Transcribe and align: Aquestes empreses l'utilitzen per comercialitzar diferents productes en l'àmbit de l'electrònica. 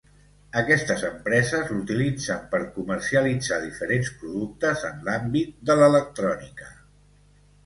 Aquestes 0.59 1.01
empreses 1.09 1.67
l'utilitzen 1.73 2.47
per 2.53 2.61
comercialitzar 2.77 3.61
diferents 3.67 4.11
productes 4.23 4.87
en 4.91 5.07
l'àmbit 5.11 5.53
de 5.71 5.77
l'electrònica. 5.83 6.73